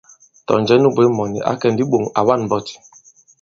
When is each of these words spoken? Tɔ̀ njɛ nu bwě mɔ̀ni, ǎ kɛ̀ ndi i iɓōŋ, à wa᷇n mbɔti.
Tɔ̀ 0.47 0.57
njɛ 0.61 0.75
nu 0.79 0.89
bwě 0.95 1.05
mɔ̀ni, 1.17 1.39
ǎ 1.49 1.53
kɛ̀ 1.61 1.71
ndi 1.73 1.83
i 1.85 1.87
iɓōŋ, 1.87 2.03
à 2.19 2.21
wa᷇n 2.27 2.41
mbɔti. 2.45 2.75